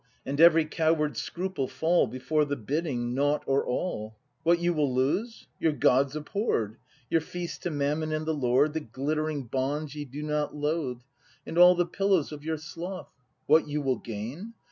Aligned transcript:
And 0.25 0.41
every 0.41 0.65
coward 0.65 1.15
scruple 1.15 1.67
fall 1.67 2.07
Before 2.07 2.43
the 2.43 2.55
bidding: 2.55 3.13
Nought 3.13 3.43
or 3.45 3.63
All! 3.63 4.17
What 4.41 4.57
you 4.57 4.73
will 4.73 4.91
lose? 4.91 5.45
Your 5.59 5.73
gods 5.73 6.15
abhorr'd, 6.15 6.77
Your 7.11 7.21
feasts 7.21 7.59
to 7.59 7.69
Mammon 7.69 8.11
and 8.11 8.25
the 8.25 8.33
Lord, 8.33 8.73
The 8.73 8.79
glittering 8.79 9.43
bonds 9.43 9.93
ye 9.93 10.05
do 10.05 10.23
not 10.23 10.55
loathe. 10.55 11.01
And 11.45 11.55
all 11.59 11.75
the 11.75 11.85
pillows 11.85 12.31
of 12.31 12.43
your 12.43 12.57
sloth! 12.57 13.11
What 13.45 13.67
you 13.67 13.79
will 13.79 13.99
gain 13.99 14.55